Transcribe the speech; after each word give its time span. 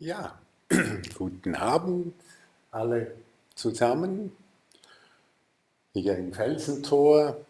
Ja, 0.00 0.36
guten 1.16 1.54
Abend 1.54 2.14
alle 2.72 3.14
zusammen 3.54 4.36
hier 5.92 6.16
im 6.18 6.32
Felsentor 6.32 7.46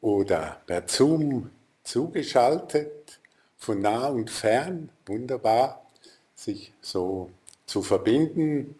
oder 0.00 0.60
per 0.66 0.88
Zoom 0.88 1.52
zugeschaltet, 1.84 3.20
von 3.56 3.80
nah 3.80 4.08
und 4.08 4.30
fern, 4.30 4.90
wunderbar, 5.06 5.86
sich 6.34 6.72
so 6.80 7.30
zu 7.66 7.82
verbinden. 7.82 8.76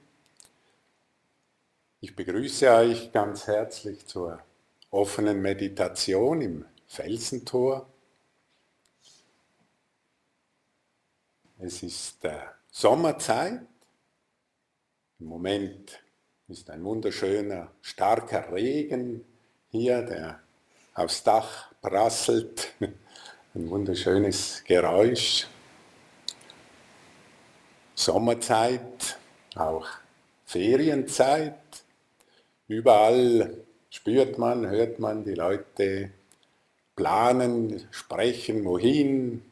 Ich 2.00 2.16
begrüße 2.16 2.68
euch 2.70 3.12
ganz 3.12 3.46
herzlich 3.46 4.04
zur 4.04 4.40
offenen 4.90 5.40
Meditation 5.40 6.40
im 6.40 6.64
Felsentor. 6.88 7.86
Es 11.58 11.82
ist 11.84 12.24
äh, 12.24 12.40
Sommerzeit. 12.76 13.60
Im 15.20 15.26
Moment 15.26 16.02
ist 16.48 16.68
ein 16.70 16.82
wunderschöner, 16.82 17.70
starker 17.80 18.52
Regen 18.52 19.24
hier, 19.70 20.02
der 20.02 20.40
aufs 20.92 21.22
Dach 21.22 21.70
prasselt. 21.80 22.72
Ein 23.54 23.70
wunderschönes 23.70 24.64
Geräusch. 24.64 25.46
Sommerzeit, 27.94 29.20
auch 29.54 29.86
Ferienzeit. 30.44 31.54
Überall 32.66 33.56
spürt 33.88 34.36
man, 34.36 34.68
hört 34.68 34.98
man 34.98 35.22
die 35.22 35.34
Leute 35.34 36.10
planen, 36.96 37.86
sprechen, 37.92 38.64
wohin, 38.64 39.44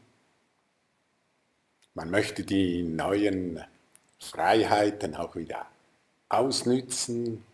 man 1.95 2.10
möchte 2.10 2.45
die 2.45 2.82
neuen 2.82 3.62
Freiheiten 4.19 5.15
auch 5.15 5.37
wieder 5.37 5.66
ausnützen. 6.29 7.45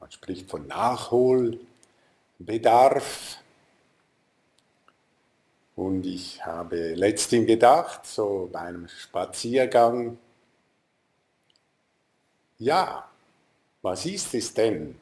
Man 0.00 0.10
spricht 0.10 0.50
von 0.50 0.66
Nachholbedarf. 0.66 3.38
Und 5.76 6.06
ich 6.06 6.44
habe 6.44 6.94
letztens 6.94 7.46
gedacht, 7.46 8.04
so 8.04 8.48
bei 8.52 8.60
einem 8.60 8.88
Spaziergang, 8.88 10.18
ja, 12.58 13.08
was 13.80 14.04
ist 14.04 14.34
es 14.34 14.52
denn, 14.52 14.96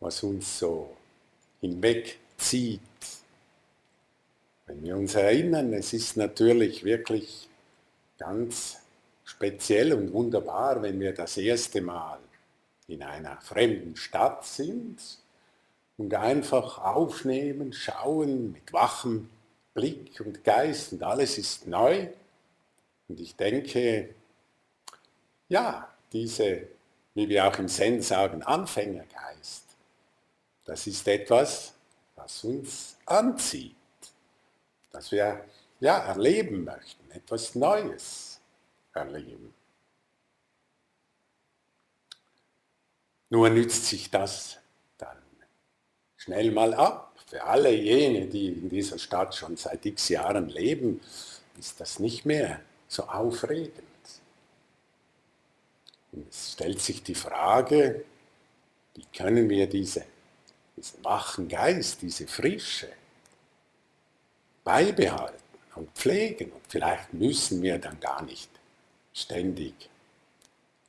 was 0.00 0.22
uns 0.24 0.58
so 0.58 0.96
hinwegzieht? 1.60 2.80
Wenn 4.66 4.82
wir 4.82 4.96
uns 4.96 5.14
erinnern, 5.14 5.72
es 5.72 5.92
ist 5.92 6.16
natürlich 6.16 6.82
wirklich 6.82 7.49
ganz 8.20 8.82
speziell 9.24 9.94
und 9.94 10.12
wunderbar, 10.12 10.82
wenn 10.82 11.00
wir 11.00 11.12
das 11.12 11.36
erste 11.36 11.80
Mal 11.80 12.18
in 12.86 13.02
einer 13.02 13.40
fremden 13.40 13.96
Stadt 13.96 14.44
sind 14.44 14.98
und 15.96 16.14
einfach 16.14 16.78
aufnehmen, 16.78 17.72
schauen 17.72 18.52
mit 18.52 18.72
wachem 18.72 19.30
Blick 19.74 20.20
und 20.20 20.44
Geist 20.44 20.92
und 20.92 21.02
alles 21.02 21.38
ist 21.38 21.66
neu. 21.66 22.08
Und 23.08 23.20
ich 23.20 23.34
denke, 23.36 24.14
ja, 25.48 25.88
diese, 26.12 26.68
wie 27.14 27.28
wir 27.28 27.46
auch 27.46 27.58
im 27.58 27.68
Zen 27.68 28.02
sagen, 28.02 28.42
Anfängergeist, 28.42 29.64
das 30.66 30.86
ist 30.86 31.08
etwas, 31.08 31.72
was 32.16 32.44
uns 32.44 32.96
anzieht, 33.06 33.76
dass 34.92 35.10
wir 35.10 35.44
ja, 35.80 35.98
erleben 35.98 36.64
möchten, 36.64 37.10
etwas 37.10 37.54
Neues 37.54 38.40
erleben. 38.92 39.54
Nur 43.30 43.48
nützt 43.48 43.86
sich 43.86 44.10
das 44.10 44.58
dann 44.98 45.16
schnell 46.16 46.50
mal 46.50 46.74
ab. 46.74 47.14
Für 47.26 47.44
alle 47.44 47.72
jene, 47.72 48.26
die 48.26 48.48
in 48.48 48.68
dieser 48.68 48.98
Stadt 48.98 49.34
schon 49.34 49.56
seit 49.56 49.86
x 49.86 50.08
Jahren 50.08 50.48
leben, 50.48 51.00
ist 51.58 51.80
das 51.80 52.00
nicht 52.00 52.26
mehr 52.26 52.60
so 52.88 53.04
aufregend. 53.04 53.84
Und 56.12 56.28
es 56.28 56.52
stellt 56.52 56.80
sich 56.80 57.04
die 57.04 57.14
Frage, 57.14 58.04
wie 58.94 59.04
können 59.16 59.48
wir 59.48 59.68
diese, 59.68 60.04
diesen 60.76 61.04
wachen 61.04 61.48
Geist, 61.48 62.02
diese 62.02 62.26
Frische 62.26 62.88
beibehalten? 64.64 65.39
Und 65.80 65.90
pflegen. 65.94 66.52
Und 66.52 66.62
vielleicht 66.68 67.12
müssen 67.14 67.62
wir 67.62 67.78
dann 67.78 67.98
gar 68.00 68.22
nicht 68.22 68.50
ständig 69.12 69.74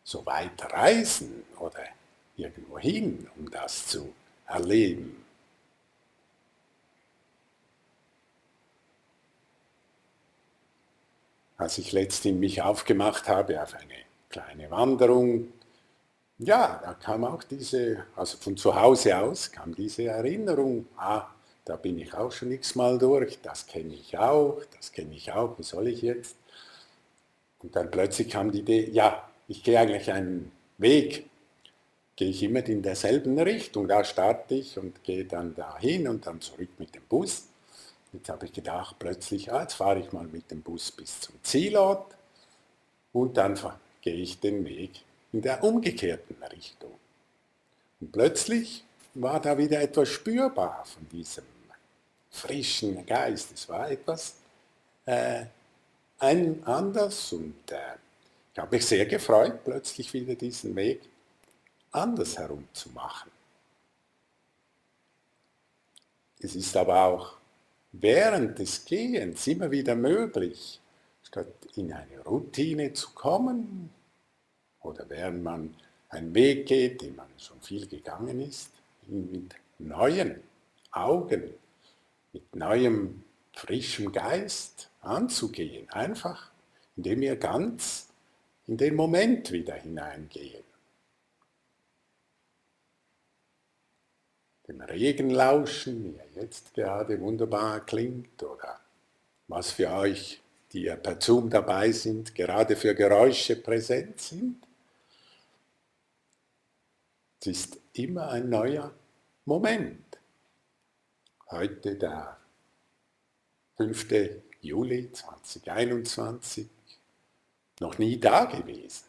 so 0.03 0.25
weit 0.25 0.61
reisen 0.73 1.43
oder 1.59 1.83
irgendwo 2.35 2.77
hin, 2.77 3.27
um 3.37 3.49
das 3.49 3.87
zu 3.87 4.13
erleben. 4.47 5.25
Als 11.57 11.77
ich 11.77 11.91
letztens 11.91 12.39
mich 12.39 12.61
aufgemacht 12.61 13.29
habe 13.29 13.61
auf 13.61 13.75
eine 13.75 13.93
kleine 14.29 14.69
Wanderung, 14.71 15.53
ja, 16.39 16.81
da 16.83 16.95
kam 16.95 17.23
auch 17.23 17.43
diese, 17.43 18.07
also 18.15 18.37
von 18.37 18.57
zu 18.57 18.75
Hause 18.75 19.15
aus 19.17 19.51
kam 19.51 19.75
diese 19.75 20.05
Erinnerung, 20.05 20.87
ah, 20.97 21.27
da 21.65 21.75
bin 21.75 21.99
ich 21.99 22.13
auch 22.13 22.31
schon 22.31 22.51
x-mal 22.51 22.97
durch, 22.97 23.39
das 23.41 23.67
kenne 23.67 23.93
ich 23.93 24.17
auch, 24.17 24.61
das 24.75 24.91
kenne 24.91 25.15
ich 25.15 25.31
auch, 25.31 25.57
wie 25.57 25.63
soll 25.63 25.87
ich 25.87 26.01
jetzt? 26.01 26.35
Und 27.59 27.75
dann 27.75 27.91
plötzlich 27.91 28.29
kam 28.29 28.51
die 28.51 28.59
Idee, 28.59 28.89
ja, 28.91 29.29
ich 29.47 29.63
gehe 29.63 29.79
eigentlich 29.79 30.11
einen 30.11 30.51
Weg, 30.77 31.29
gehe 32.15 32.29
ich 32.29 32.41
immer 32.43 32.65
in 32.65 32.81
derselben 32.81 33.37
Richtung, 33.39 33.87
da 33.87 34.03
starte 34.03 34.55
ich 34.55 34.77
und 34.77 35.03
gehe 35.03 35.25
dann 35.25 35.53
dahin 35.53 36.07
und 36.07 36.25
dann 36.25 36.41
zurück 36.41 36.69
mit 36.79 36.95
dem 36.95 37.03
Bus. 37.07 37.47
Jetzt 38.13 38.29
habe 38.29 38.45
ich 38.45 38.53
gedacht, 38.53 38.97
plötzlich, 38.99 39.53
ah, 39.53 39.61
jetzt 39.61 39.75
fahre 39.75 39.99
ich 39.99 40.11
mal 40.11 40.25
mit 40.25 40.49
dem 40.51 40.61
Bus 40.61 40.91
bis 40.91 41.21
zum 41.21 41.35
Zielort 41.43 42.13
und 43.13 43.37
dann 43.37 43.57
gehe 44.01 44.15
ich 44.15 44.39
den 44.39 44.65
Weg 44.65 45.03
in 45.31 45.41
der 45.41 45.63
umgekehrten 45.63 46.35
Richtung. 46.51 46.91
Und 48.01 48.11
plötzlich 48.11 48.83
war 49.13 49.41
da 49.41 49.57
wieder 49.57 49.81
etwas 49.81 50.09
spürbar 50.09 50.85
von 50.85 51.07
diesem 51.09 51.43
frischen 52.29 53.05
Geist. 53.05 53.51
Es 53.53 53.67
war 53.67 53.89
etwas 53.91 54.35
äh, 55.05 55.45
ein 56.19 56.63
anders 56.65 57.33
und 57.33 57.71
äh, 57.71 57.95
ich 58.53 58.59
habe 58.59 58.75
mich 58.75 58.85
sehr 58.85 59.05
gefreut, 59.05 59.63
plötzlich 59.63 60.13
wieder 60.13 60.35
diesen 60.35 60.75
Weg 60.75 61.01
anders 61.91 62.37
herum 62.37 62.67
zu 62.73 62.89
machen. 62.89 63.31
Es 66.39 66.55
ist 66.55 66.75
aber 66.75 67.05
auch 67.05 67.37
während 67.91 68.59
des 68.59 68.85
Gehens 68.85 69.45
immer 69.47 69.69
wieder 69.71 69.95
möglich, 69.95 70.79
statt 71.23 71.47
in 71.75 71.93
eine 71.93 72.19
Routine 72.25 72.93
zu 72.93 73.11
kommen 73.11 73.89
oder 74.81 75.09
während 75.09 75.43
man 75.43 75.75
einen 76.09 76.33
Weg 76.33 76.65
geht, 76.67 77.01
den 77.01 77.15
man 77.15 77.27
schon 77.37 77.61
viel 77.61 77.87
gegangen 77.87 78.41
ist, 78.41 78.71
mit 79.07 79.55
neuen 79.79 80.41
Augen, 80.91 81.53
mit 82.33 82.55
neuem, 82.55 83.23
frischem 83.53 84.11
Geist 84.11 84.89
anzugehen. 85.01 85.89
Einfach, 85.89 86.51
indem 86.95 87.21
wir 87.21 87.35
ganz 87.35 88.09
in 88.67 88.77
den 88.77 88.95
Moment 88.95 89.51
wieder 89.51 89.75
hineingehen. 89.75 90.63
Dem 94.67 94.81
Regen 94.81 95.29
lauschen, 95.29 96.05
wie 96.05 96.17
er 96.17 96.43
jetzt 96.43 96.73
gerade 96.73 97.19
wunderbar 97.19 97.85
klingt, 97.85 98.41
oder 98.41 98.79
was 99.47 99.71
für 99.71 99.89
euch, 99.89 100.41
die 100.71 100.83
ja 100.83 100.95
per 100.95 101.19
Zoom 101.19 101.49
dabei 101.49 101.91
sind, 101.91 102.33
gerade 102.35 102.77
für 102.77 102.95
Geräusche 102.95 103.57
präsent 103.57 104.21
sind. 104.21 104.65
Es 107.41 107.47
ist 107.47 107.80
immer 107.93 108.29
ein 108.29 108.49
neuer 108.49 108.93
Moment. 109.45 110.19
Heute 111.49 111.95
der 111.95 112.37
5. 113.77 114.07
Juli 114.61 115.11
2021, 115.11 116.69
noch 117.79 117.97
nie 117.97 118.19
da 118.19 118.45
gewesen. 118.45 119.05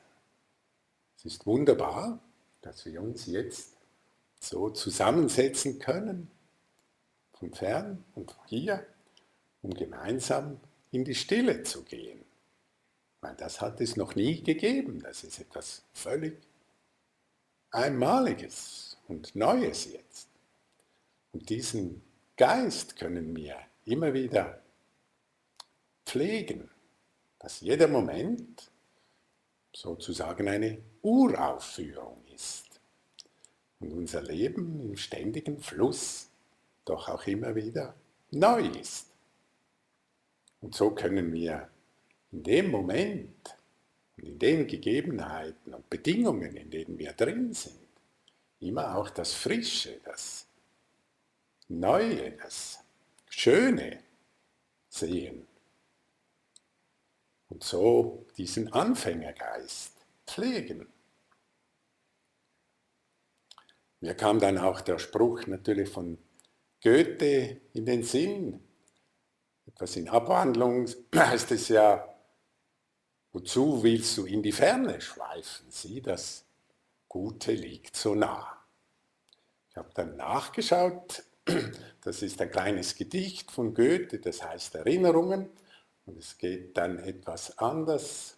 Es 1.16 1.24
ist 1.24 1.46
wunderbar, 1.46 2.18
dass 2.62 2.84
wir 2.86 3.00
uns 3.00 3.26
jetzt 3.26 3.76
so 4.40 4.70
zusammensetzen 4.70 5.78
können, 5.78 6.30
von 7.34 7.52
fern 7.52 8.04
und 8.14 8.34
hier, 8.46 8.86
um 9.62 9.74
gemeinsam 9.74 10.58
in 10.90 11.04
die 11.04 11.14
Stille 11.14 11.62
zu 11.62 11.82
gehen. 11.82 12.24
Weil 13.20 13.36
das 13.36 13.60
hat 13.60 13.80
es 13.80 13.96
noch 13.96 14.14
nie 14.16 14.42
gegeben. 14.42 15.00
Das 15.00 15.22
ist 15.22 15.38
etwas 15.38 15.82
völlig 15.92 16.38
Einmaliges 17.72 18.98
und 19.08 19.34
Neues 19.34 19.90
jetzt. 19.90 20.28
Und 21.32 21.48
diesen 21.48 22.02
Geist 22.36 22.96
können 22.96 23.34
wir 23.34 23.56
immer 23.86 24.12
wieder 24.12 24.62
pflegen, 26.04 26.70
dass 27.38 27.60
jeder 27.60 27.88
Moment 27.88 28.70
sozusagen 29.74 30.48
eine 30.48 30.78
Uraufführung 31.00 32.22
ist 32.34 32.80
und 33.80 33.92
unser 33.92 34.22
Leben 34.22 34.80
im 34.82 34.96
ständigen 34.96 35.58
Fluss 35.58 36.28
doch 36.84 37.08
auch 37.08 37.26
immer 37.26 37.54
wieder 37.54 37.94
neu 38.30 38.66
ist. 38.66 39.08
Und 40.60 40.74
so 40.74 40.90
können 40.90 41.32
wir 41.32 41.68
in 42.30 42.42
dem 42.42 42.70
Moment 42.70 43.56
und 44.16 44.24
in 44.24 44.38
den 44.38 44.66
Gegebenheiten 44.66 45.74
und 45.74 45.88
Bedingungen, 45.88 46.56
in 46.56 46.70
denen 46.70 46.98
wir 46.98 47.12
drin 47.12 47.52
sind, 47.52 47.78
immer 48.60 48.96
auch 48.96 49.10
das 49.10 49.32
Frische, 49.32 50.00
das 50.04 50.46
Neue, 51.68 52.32
das 52.32 52.80
Schöne 53.28 54.00
sehen. 54.88 55.46
Und 57.48 57.64
so 57.64 58.26
diesen 58.36 58.72
Anfängergeist 58.72 59.96
pflegen. 60.26 60.86
Mir 64.00 64.14
kam 64.14 64.38
dann 64.38 64.58
auch 64.58 64.80
der 64.80 64.98
Spruch 64.98 65.46
natürlich 65.46 65.88
von 65.88 66.18
Goethe 66.82 67.60
in 67.72 67.86
den 67.86 68.02
Sinn. 68.02 68.60
Etwas 69.66 69.96
in 69.96 70.08
Abwandlung 70.08 70.88
heißt 71.14 71.52
es 71.52 71.68
ja, 71.68 72.11
wozu 73.32 73.82
willst 73.82 74.16
du 74.18 74.26
in 74.26 74.42
die 74.42 74.52
Ferne 74.52 75.00
schweifen? 75.00 75.66
Sieh, 75.70 76.00
das 76.00 76.44
Gute 77.08 77.52
liegt 77.52 77.96
so 77.96 78.14
nah. 78.14 78.58
Ich 79.70 79.76
habe 79.76 79.90
dann 79.94 80.16
nachgeschaut, 80.16 81.24
das 82.02 82.22
ist 82.22 82.40
ein 82.40 82.50
kleines 82.50 82.94
Gedicht 82.94 83.50
von 83.50 83.74
Goethe, 83.74 84.18
das 84.18 84.42
heißt 84.42 84.74
Erinnerungen 84.74 85.48
und 86.06 86.18
es 86.18 86.36
geht 86.38 86.76
dann 86.76 86.98
etwas 86.98 87.58
anders. 87.58 88.36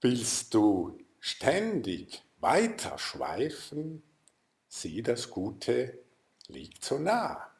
Willst 0.00 0.52
du 0.54 0.98
ständig 1.20 2.22
weiter 2.40 2.98
schweifen, 2.98 4.02
sieh, 4.66 5.02
das 5.02 5.30
Gute 5.30 5.98
liegt 6.48 6.84
so 6.84 6.98
nah. 6.98 7.51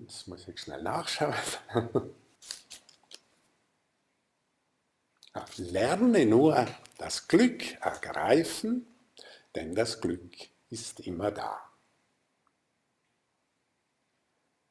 Jetzt 0.00 0.26
muss 0.26 0.48
ich 0.48 0.60
schnell 0.60 0.82
nachschauen. 0.82 1.34
Lerne 5.56 6.26
nur 6.26 6.66
das 6.98 7.28
Glück 7.28 7.74
ergreifen, 7.80 8.88
denn 9.54 9.72
das 9.76 10.00
Glück 10.00 10.34
ist 10.68 10.98
immer 10.98 11.30
da. 11.30 11.70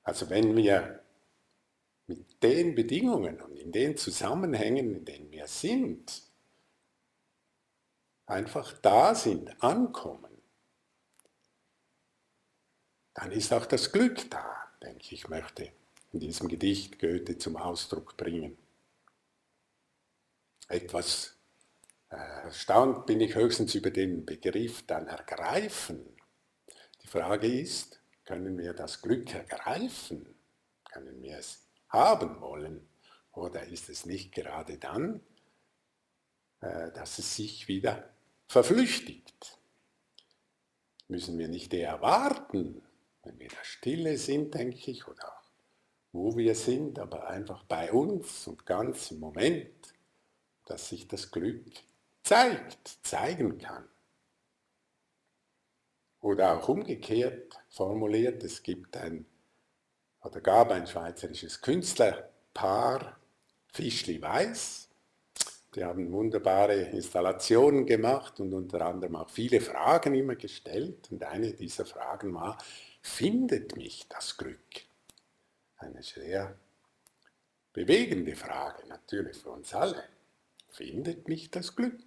Also 0.03 0.29
wenn 0.29 0.57
wir 0.57 1.01
mit 2.07 2.43
den 2.43 2.75
Bedingungen 2.75 3.39
und 3.41 3.55
in 3.55 3.71
den 3.71 3.95
Zusammenhängen, 3.95 4.93
in 4.93 5.05
denen 5.05 5.31
wir 5.31 5.47
sind, 5.47 6.21
einfach 8.25 8.73
da 8.79 9.15
sind, 9.15 9.63
ankommen, 9.63 10.41
dann 13.13 13.31
ist 13.31 13.53
auch 13.53 13.65
das 13.65 13.89
Glück 13.93 14.29
da, 14.29 14.62
denke 14.83 15.15
ich, 15.15 15.27
möchte 15.30 15.71
in 16.12 16.19
diesem 16.19 16.47
Gedicht 16.47 17.00
Goethe 17.00 17.38
zum 17.38 17.57
Ausdruck 17.57 18.15
bringen. 18.18 18.57
Etwas 20.68 21.35
äh, 22.09 22.15
erstaunt 22.15 23.06
bin 23.06 23.19
ich 23.21 23.35
höchstens 23.35 23.74
über 23.75 23.89
den 23.89 24.25
Begriff 24.25 24.85
dann 24.85 25.07
ergreifen. 25.07 26.06
Die 27.01 27.07
Frage 27.07 27.47
ist, 27.47 28.00
können 28.25 28.57
wir 28.57 28.74
das 28.74 29.01
Glück 29.01 29.33
ergreifen? 29.33 30.35
Können 30.91 31.21
wir 31.21 31.38
es 31.38 31.65
haben 31.89 32.39
wollen? 32.39 32.88
Oder 33.31 33.63
ist 33.63 33.89
es 33.89 34.06
nicht 34.06 34.31
gerade 34.31 34.77
dann, 34.77 35.21
äh, 36.62 36.91
dass 36.91 37.19
es 37.19 37.36
sich 37.36 37.68
wieder 37.68 38.13
verflüchtigt. 38.47 39.57
Müssen 41.07 41.38
wir 41.38 41.47
nicht 41.47 41.74
eher 41.74 42.01
warten, 42.01 42.81
wenn 43.23 43.39
wir 43.39 43.49
da 43.49 43.63
stille 43.63 44.17
sind, 44.17 44.53
denke 44.53 44.91
ich, 44.91 45.07
oder 45.07 45.27
auch 45.27 45.43
wo 46.13 46.37
wir 46.37 46.53
sind, 46.53 46.99
aber 46.99 47.27
einfach 47.27 47.63
bei 47.63 47.91
uns 47.91 48.47
und 48.47 48.65
ganz 48.65 49.09
im 49.11 49.19
Moment, 49.19 49.73
dass 50.65 50.89
sich 50.89 51.07
das 51.07 51.31
Glück 51.31 51.65
zeigt, 52.21 52.99
zeigen 53.01 53.57
kann. 53.57 53.87
Oder 56.21 56.57
auch 56.57 56.69
umgekehrt 56.69 57.59
formuliert, 57.69 58.43
es 58.43 58.61
gibt 58.61 58.95
ein, 58.95 59.25
oder 60.21 60.39
gab 60.39 60.71
ein 60.71 60.85
schweizerisches 60.87 61.59
Künstlerpaar, 61.61 63.17
Fischli 63.73 64.21
Weiß, 64.21 64.87
die 65.75 65.83
haben 65.83 66.11
wunderbare 66.11 66.75
Installationen 66.75 67.87
gemacht 67.87 68.39
und 68.39 68.53
unter 68.53 68.85
anderem 68.85 69.15
auch 69.15 69.29
viele 69.29 69.59
Fragen 69.59 70.13
immer 70.13 70.35
gestellt. 70.35 71.11
Und 71.11 71.23
eine 71.23 71.51
dieser 71.53 71.85
Fragen 71.85 72.33
war, 72.35 72.59
findet 73.03 73.75
mich 73.75 74.07
das 74.07 74.38
Glück? 74.38 74.81
Eine 75.77 76.01
sehr 76.01 76.57
bewegende 77.73 78.35
Frage 78.35 78.88
natürlich 78.88 79.38
für 79.38 79.51
uns 79.51 79.73
alle. 79.73 80.03
Findet 80.69 81.27
mich 81.27 81.51
das 81.51 81.75
Glück? 81.75 82.01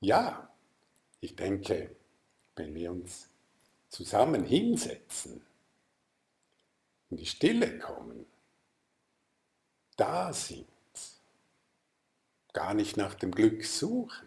Ja, 0.00 0.50
ich 1.20 1.36
denke, 1.36 1.94
wenn 2.56 2.74
wir 2.74 2.90
uns 2.90 3.28
zusammen 3.88 4.44
hinsetzen, 4.44 5.44
in 7.10 7.18
die 7.18 7.26
Stille 7.26 7.78
kommen, 7.78 8.26
da 9.96 10.32
sind, 10.32 10.66
gar 12.52 12.74
nicht 12.74 12.96
nach 12.96 13.14
dem 13.14 13.32
Glück 13.32 13.64
suchen, 13.64 14.25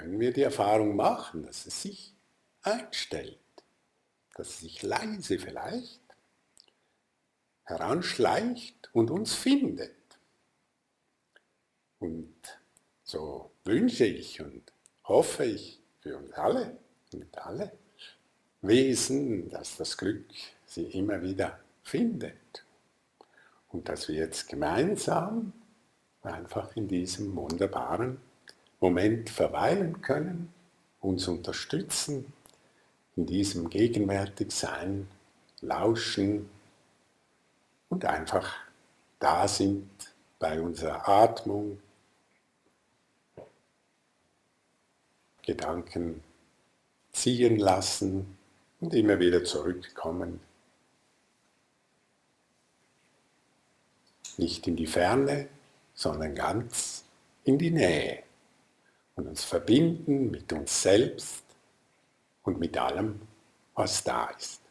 können 0.00 0.18
wir 0.18 0.32
die 0.32 0.42
Erfahrung 0.42 0.96
machen, 0.96 1.42
dass 1.42 1.66
es 1.66 1.82
sich 1.82 2.14
einstellt, 2.62 3.38
dass 4.34 4.48
es 4.48 4.60
sich 4.60 4.82
leise 4.82 5.38
vielleicht 5.38 6.00
heranschleicht 7.64 8.88
und 8.94 9.10
uns 9.10 9.34
findet. 9.34 9.94
Und 11.98 12.34
so 13.04 13.50
wünsche 13.64 14.06
ich 14.06 14.40
und 14.40 14.72
hoffe 15.04 15.44
ich 15.44 15.78
für 16.00 16.16
uns 16.16 16.32
alle 16.32 16.78
und 17.12 17.38
alle 17.38 17.70
Wesen, 18.62 19.50
dass 19.50 19.76
das 19.76 19.98
Glück 19.98 20.24
sie 20.64 20.84
immer 20.84 21.20
wieder 21.20 21.60
findet 21.82 22.64
und 23.68 23.86
dass 23.90 24.08
wir 24.08 24.16
jetzt 24.16 24.48
gemeinsam 24.48 25.52
einfach 26.22 26.74
in 26.74 26.88
diesem 26.88 27.36
wunderbaren 27.36 28.29
Moment 28.80 29.28
verweilen 29.28 30.00
können, 30.00 30.52
uns 31.00 31.28
unterstützen, 31.28 32.32
in 33.16 33.26
diesem 33.26 33.68
Gegenwärtigsein 33.68 35.06
lauschen 35.60 36.48
und 37.90 38.06
einfach 38.06 38.54
da 39.18 39.46
sind 39.46 39.90
bei 40.38 40.60
unserer 40.60 41.06
Atmung, 41.06 41.78
Gedanken 45.42 46.22
ziehen 47.12 47.58
lassen 47.58 48.38
und 48.80 48.94
immer 48.94 49.18
wieder 49.18 49.44
zurückkommen. 49.44 50.40
Nicht 54.38 54.66
in 54.66 54.76
die 54.76 54.86
Ferne, 54.86 55.48
sondern 55.92 56.34
ganz 56.34 57.04
in 57.44 57.58
die 57.58 57.70
Nähe 57.70 58.22
und 59.20 59.28
uns 59.28 59.44
verbinden 59.44 60.30
mit 60.30 60.52
uns 60.52 60.82
selbst 60.82 61.44
und 62.42 62.58
mit 62.58 62.76
allem, 62.78 63.20
was 63.74 64.02
da 64.02 64.30
ist. 64.30 64.62